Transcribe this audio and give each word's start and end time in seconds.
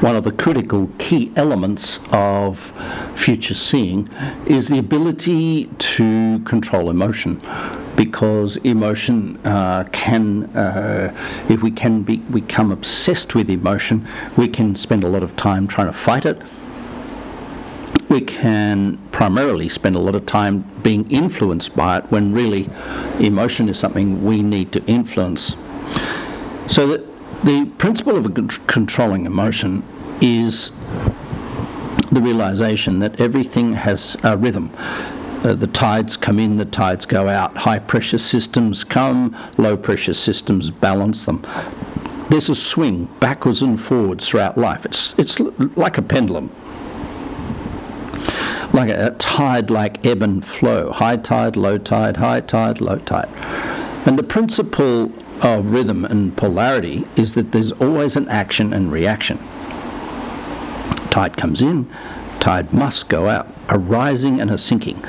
one 0.00 0.14
of 0.14 0.22
the 0.22 0.30
critical 0.30 0.88
key 0.98 1.32
elements 1.34 1.98
of 2.12 2.72
future 3.16 3.54
seeing 3.54 4.08
is 4.46 4.68
the 4.68 4.78
ability 4.78 5.66
to 5.78 6.38
control 6.40 6.88
emotion. 6.88 7.40
Because 7.96 8.56
emotion 8.58 9.44
uh, 9.44 9.88
can, 9.90 10.44
uh, 10.56 11.12
if 11.48 11.62
we 11.62 11.72
can 11.72 12.02
be, 12.02 12.18
become 12.18 12.70
obsessed 12.70 13.34
with 13.34 13.50
emotion, 13.50 14.06
we 14.36 14.46
can 14.46 14.76
spend 14.76 15.02
a 15.02 15.08
lot 15.08 15.24
of 15.24 15.34
time 15.36 15.66
trying 15.66 15.88
to 15.88 15.92
fight 15.92 16.24
it. 16.24 16.40
We 18.08 18.20
can 18.20 18.98
primarily 19.10 19.68
spend 19.68 19.96
a 19.96 19.98
lot 19.98 20.14
of 20.14 20.26
time 20.26 20.60
being 20.82 21.10
influenced 21.10 21.74
by 21.74 21.98
it 21.98 22.04
when 22.04 22.32
really 22.32 22.70
emotion 23.18 23.68
is 23.68 23.80
something 23.80 24.24
we 24.24 24.42
need 24.42 24.70
to 24.72 24.84
influence. 24.86 25.56
So 26.68 26.86
that 26.86 27.17
the 27.44 27.70
principle 27.78 28.16
of 28.16 28.34
controlling 28.66 29.26
emotion 29.26 29.82
is 30.20 30.70
the 32.10 32.20
realization 32.20 32.98
that 33.00 33.20
everything 33.20 33.74
has 33.74 34.16
a 34.24 34.36
rhythm. 34.36 34.70
Uh, 35.44 35.54
the 35.54 35.68
tides 35.68 36.16
come 36.16 36.40
in, 36.40 36.56
the 36.56 36.64
tides 36.64 37.06
go 37.06 37.28
out. 37.28 37.58
High 37.58 37.78
pressure 37.78 38.18
systems 38.18 38.82
come, 38.82 39.36
low 39.56 39.76
pressure 39.76 40.14
systems 40.14 40.70
balance 40.70 41.26
them. 41.26 41.46
There's 42.28 42.48
a 42.48 42.54
swing 42.54 43.08
backwards 43.20 43.62
and 43.62 43.80
forwards 43.80 44.28
throughout 44.28 44.58
life. 44.58 44.84
It's, 44.84 45.14
it's 45.16 45.38
like 45.76 45.96
a 45.96 46.02
pendulum, 46.02 46.50
like 48.72 48.90
a, 48.90 49.06
a 49.06 49.10
tide, 49.12 49.70
like 49.70 50.04
ebb 50.04 50.22
and 50.22 50.44
flow. 50.44 50.90
High 50.90 51.16
tide, 51.18 51.56
low 51.56 51.78
tide, 51.78 52.16
high 52.16 52.40
tide, 52.40 52.80
low 52.80 52.98
tide. 52.98 53.28
And 54.06 54.18
the 54.18 54.24
principle 54.24 55.12
of 55.42 55.70
rhythm 55.70 56.04
and 56.04 56.36
polarity 56.36 57.06
is 57.16 57.32
that 57.32 57.52
there's 57.52 57.72
always 57.72 58.16
an 58.16 58.28
action 58.28 58.72
and 58.72 58.92
reaction. 58.92 59.38
Tide 61.10 61.36
comes 61.36 61.62
in, 61.62 61.90
tide 62.40 62.72
must 62.72 63.08
go 63.08 63.28
out, 63.28 63.48
a 63.68 63.78
rising 63.78 64.40
and 64.40 64.50
a 64.50 64.58
sinking. 64.58 65.02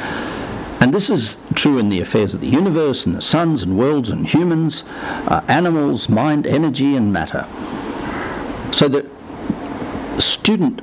And 0.81 0.93
this 0.93 1.09
is 1.09 1.37
true 1.55 1.77
in 1.77 1.89
the 1.89 1.99
affairs 1.99 2.33
of 2.33 2.41
the 2.41 2.47
universe 2.47 3.05
and 3.05 3.15
the 3.15 3.21
suns 3.21 3.63
and 3.63 3.77
worlds 3.77 4.09
and 4.09 4.25
humans, 4.25 4.83
uh, 5.27 5.41
animals, 5.47 6.07
mind, 6.07 6.47
energy, 6.47 6.95
and 6.95 7.11
matter. 7.11 7.45
So 8.71 8.87
the 8.87 9.05
student 10.19 10.81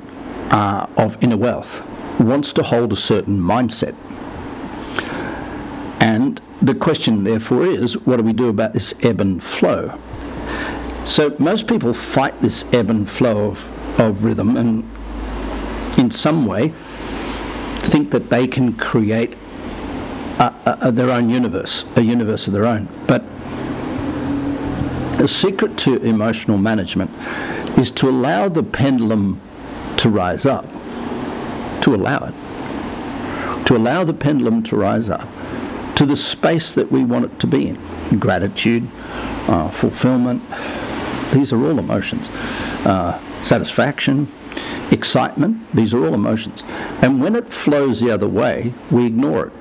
uh, 0.51 0.85
of 0.97 1.21
inner 1.23 1.37
wealth 1.37 1.81
wants 2.19 2.53
to 2.53 2.63
hold 2.63 2.93
a 2.93 2.95
certain 2.95 3.39
mindset. 3.39 3.95
And 6.07 6.39
the 6.61 6.73
question, 6.73 7.25
therefore, 7.25 7.65
is 7.65 7.97
what 8.05 8.15
do 8.15 8.23
we 8.23 8.31
do 8.31 8.47
about 8.47 8.71
this 8.71 8.93
ebb 9.03 9.19
and 9.19 9.43
flow? 9.43 9.99
So 11.05 11.35
most 11.37 11.67
people 11.67 11.93
fight 11.93 12.41
this 12.41 12.63
ebb 12.71 12.89
and 12.89 13.09
flow 13.09 13.49
of, 13.49 13.99
of 13.99 14.23
rhythm 14.23 14.55
and 14.55 14.89
in 15.97 16.09
some 16.09 16.45
way 16.45 16.69
think 17.79 18.11
that 18.11 18.29
they 18.29 18.47
can 18.47 18.77
create 18.77 19.35
a, 20.39 20.53
a, 20.65 20.77
a 20.83 20.91
their 20.93 21.09
own 21.09 21.29
universe, 21.29 21.83
a 21.97 22.01
universe 22.01 22.47
of 22.47 22.53
their 22.53 22.65
own. 22.65 22.87
But 23.05 23.25
the 25.17 25.27
secret 25.27 25.77
to 25.79 25.97
emotional 25.97 26.57
management 26.57 27.11
is 27.77 27.91
to 27.91 28.07
allow 28.07 28.47
the 28.47 28.63
pendulum 28.63 29.41
to 29.97 30.09
rise 30.09 30.45
up, 30.45 30.63
to 31.81 31.93
allow 31.93 32.29
it, 32.29 33.65
to 33.65 33.75
allow 33.75 34.05
the 34.05 34.13
pendulum 34.13 34.63
to 34.63 34.77
rise 34.77 35.09
up 35.09 35.27
to 35.97 36.05
the 36.05 36.15
space 36.15 36.73
that 36.73 36.91
we 36.91 37.03
want 37.03 37.25
it 37.25 37.39
to 37.39 37.47
be 37.47 37.69
in. 37.69 38.19
Gratitude, 38.19 38.87
uh, 39.47 39.69
fulfillment, 39.69 40.43
these 41.31 41.51
are 41.51 41.57
all 41.57 41.79
emotions. 41.79 42.29
Uh, 42.85 43.19
satisfaction, 43.43 44.31
excitement, 44.91 45.59
these 45.73 45.95
are 45.95 46.05
all 46.05 46.13
emotions. 46.13 46.63
And 47.01 47.19
when 47.19 47.35
it 47.35 47.49
flows 47.49 47.99
the 47.99 48.11
other 48.11 48.27
way, 48.27 48.73
we 48.91 49.07
ignore 49.07 49.47
it. 49.47 49.53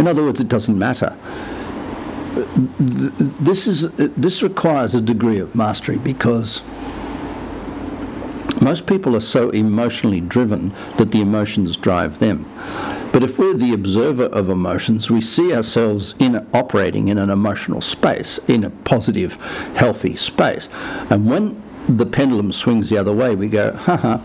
In 0.00 0.08
other 0.08 0.24
words, 0.24 0.40
it 0.40 0.48
doesn't 0.48 0.78
matter. 0.78 1.16
This, 2.78 3.68
is, 3.68 3.90
this 3.92 4.42
requires 4.42 4.94
a 4.94 5.00
degree 5.00 5.38
of 5.38 5.54
mastery 5.54 5.98
because 5.98 6.62
most 8.60 8.86
people 8.86 9.16
are 9.16 9.20
so 9.20 9.50
emotionally 9.50 10.20
driven 10.20 10.72
that 10.98 11.12
the 11.12 11.20
emotions 11.20 11.76
drive 11.76 12.18
them. 12.18 12.44
But 13.12 13.24
if 13.24 13.38
we're 13.38 13.54
the 13.54 13.72
observer 13.72 14.26
of 14.26 14.48
emotions, 14.48 15.10
we 15.10 15.20
see 15.20 15.52
ourselves 15.52 16.14
in 16.18 16.46
operating 16.54 17.08
in 17.08 17.18
an 17.18 17.30
emotional 17.30 17.80
space, 17.80 18.38
in 18.46 18.62
a 18.62 18.70
positive, 18.70 19.34
healthy 19.74 20.14
space. 20.14 20.68
And 21.10 21.28
when 21.28 21.60
the 21.88 22.06
pendulum 22.06 22.52
swings 22.52 22.88
the 22.88 22.98
other 22.98 23.12
way, 23.12 23.34
we 23.34 23.48
go, 23.48 23.72
haha, 23.72 24.18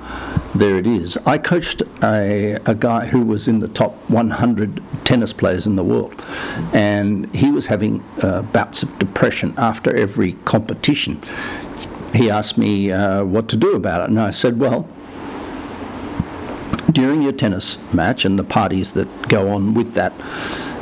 there 0.54 0.78
it 0.78 0.86
is. 0.86 1.18
I 1.26 1.38
coached 1.38 1.82
a, 2.04 2.60
a 2.66 2.76
guy 2.76 3.08
who 3.08 3.24
was 3.24 3.48
in 3.48 3.60
the 3.60 3.68
top 3.70 3.94
100 4.10 4.84
tennis 5.04 5.34
players 5.34 5.66
in 5.66 5.76
the 5.76 5.84
world, 5.84 6.24
and 6.74 7.34
he 7.36 7.52
was 7.52 7.66
having 7.66 8.04
uh, 8.22 8.44
bouts 8.44 8.84
of 8.84 8.98
depression 9.00 9.54
after 9.58 9.96
every 9.96 10.34
competition. 10.46 11.22
He 12.16 12.30
asked 12.30 12.58
me 12.58 12.92
uh, 12.92 13.26
what 13.26 13.50
to 13.50 13.58
do 13.58 13.76
about 13.76 14.02
it, 14.02 14.10
and 14.10 14.20
I 14.20 14.32
said, 14.32 14.58
well, 14.58 14.88
during 16.92 17.22
your 17.22 17.34
tennis 17.34 17.78
match 17.94 18.24
and 18.24 18.40
the 18.40 18.44
parties 18.44 18.94
that 18.94 19.28
go 19.28 19.50
on 19.50 19.74
with 19.74 19.94
that, 19.96 20.14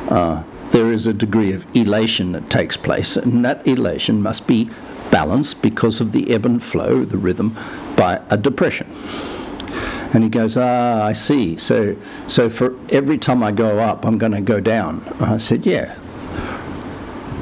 uh, 0.09 0.43
there 0.71 0.91
is 0.91 1.07
a 1.07 1.13
degree 1.13 1.51
of 1.51 1.65
elation 1.75 2.33
that 2.33 2.49
takes 2.51 2.77
place, 2.77 3.17
and 3.17 3.43
that 3.45 3.65
elation 3.67 4.21
must 4.21 4.45
be 4.47 4.69
balanced 5.09 5.61
because 5.61 5.99
of 5.99 6.11
the 6.11 6.31
ebb 6.31 6.45
and 6.45 6.61
flow, 6.63 7.03
the 7.03 7.17
rhythm, 7.17 7.57
by 7.97 8.21
a 8.29 8.37
depression. 8.37 8.87
And 10.13 10.23
he 10.23 10.29
goes, 10.29 10.55
Ah, 10.55 11.03
I 11.03 11.13
see. 11.13 11.57
So, 11.57 11.95
so 12.27 12.49
for 12.49 12.75
every 12.89 13.17
time 13.17 13.41
I 13.41 13.51
go 13.51 13.79
up, 13.79 14.05
I'm 14.05 14.19
going 14.19 14.33
to 14.33 14.41
go 14.41 14.59
down. 14.59 15.01
I 15.19 15.37
said, 15.37 15.65
Yeah. 15.65 15.97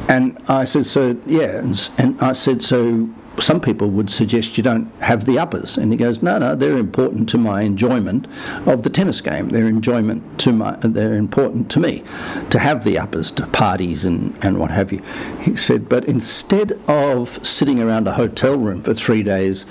And 0.08 0.38
I 0.48 0.64
said, 0.64 0.86
So, 0.86 1.18
yeah. 1.26 1.58
And, 1.58 1.90
and 1.98 2.22
I 2.22 2.32
said, 2.32 2.62
So 2.62 3.10
some 3.40 3.62
people 3.62 3.90
would 3.90 4.10
suggest 4.10 4.58
you 4.58 4.64
don't 4.64 4.92
have 5.02 5.26
the 5.26 5.40
uppers. 5.40 5.78
And 5.78 5.92
he 5.92 5.98
goes, 5.98 6.22
no, 6.22 6.38
no, 6.38 6.56
they're 6.56 6.78
important 6.78 7.30
to 7.30 7.38
my 7.38 7.62
enjoyment 7.62 8.28
of 8.68 8.84
the 8.84 8.90
tennis 8.90 9.22
game. 9.22 9.50
They're 9.50 9.68
enjoyment 9.68 10.40
to 10.42 10.52
my, 10.52 10.76
they're 10.78 11.16
important 11.16 11.72
to 11.72 11.80
me 11.80 12.04
to 12.50 12.60
have 12.60 12.84
the 12.84 12.98
uppers 12.98 13.32
to 13.32 13.48
parties 13.48 14.06
and, 14.06 14.38
and 14.44 14.60
what 14.60 14.72
have 14.72 14.92
you. 14.92 15.02
He 15.42 15.56
said, 15.56 15.88
but 15.88 16.06
instead 16.06 16.74
of 16.88 17.46
sitting 17.46 17.82
around 17.82 18.08
a 18.08 18.14
hotel 18.14 18.58
room 18.58 18.84
for 18.84 18.94
three 18.94 19.24
days 19.24 19.66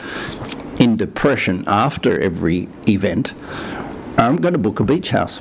in 0.79 0.97
depression 0.97 1.65
after 1.67 2.19
every 2.21 2.69
event, 2.89 3.35
I'm 4.17 4.37
going 4.37 4.55
to 4.55 4.59
book 4.59 4.81
a 4.81 4.85
beach 4.85 5.11
house. 5.11 5.41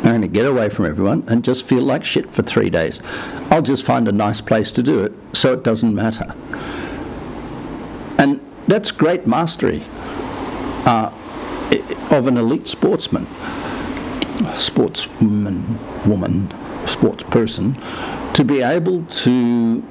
I'm 0.00 0.04
going 0.04 0.22
to 0.22 0.28
get 0.28 0.46
away 0.46 0.70
from 0.70 0.86
everyone 0.86 1.24
and 1.28 1.44
just 1.44 1.66
feel 1.66 1.82
like 1.82 2.04
shit 2.04 2.30
for 2.30 2.40
three 2.40 2.70
days. 2.70 3.02
I'll 3.50 3.60
just 3.60 3.84
find 3.84 4.08
a 4.08 4.12
nice 4.12 4.40
place 4.40 4.72
to 4.72 4.82
do 4.82 5.04
it 5.04 5.12
so 5.34 5.52
it 5.52 5.62
doesn't 5.62 5.94
matter. 5.94 6.34
And 8.18 8.40
that's 8.66 8.90
great 8.92 9.26
mastery 9.26 9.82
uh, 10.86 11.12
of 12.10 12.26
an 12.26 12.38
elite 12.38 12.66
sportsman, 12.66 13.26
sportsman, 14.54 15.78
woman, 16.08 16.48
sports 16.86 17.22
person, 17.24 17.76
to 18.32 18.42
be 18.42 18.62
able 18.62 19.04
to 19.04 19.82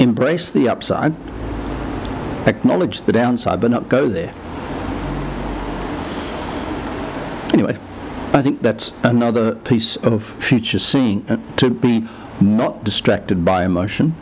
embrace 0.00 0.50
the 0.50 0.68
upside, 0.68 1.14
acknowledge 2.46 3.02
the 3.02 3.12
downside, 3.12 3.60
but 3.60 3.70
not 3.70 3.88
go 3.90 4.08
there. 4.08 4.32
Anyway, 7.52 7.78
I 8.38 8.42
think 8.42 8.62
that's 8.62 8.92
another 9.02 9.56
piece 9.56 9.96
of 9.96 10.22
future 10.22 10.78
seeing 10.78 11.28
uh, 11.28 11.38
to 11.56 11.70
be 11.70 12.06
not 12.40 12.84
distracted 12.84 13.44
by 13.44 13.64
emotion, 13.64 14.14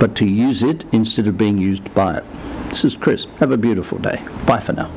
but 0.00 0.16
to 0.16 0.26
use 0.26 0.64
it 0.64 0.84
instead 0.92 1.28
of 1.28 1.38
being 1.38 1.56
used 1.56 1.94
by 1.94 2.16
it. 2.16 2.24
This 2.68 2.84
is 2.84 2.96
Chris. 2.96 3.26
Have 3.38 3.52
a 3.52 3.56
beautiful 3.56 3.98
day. 3.98 4.20
Bye 4.44 4.58
for 4.58 4.72
now. 4.72 4.90